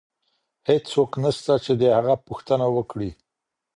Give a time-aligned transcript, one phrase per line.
[0.67, 3.11] هيڅ څوک نسته چي د هغه پوښتنه وکړي.